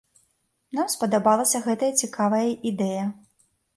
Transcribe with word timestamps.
Нам 0.77 0.87
спадабалася 0.93 1.63
гэтая 1.67 1.91
цікавая 2.07 2.43
ідэя. 2.71 3.03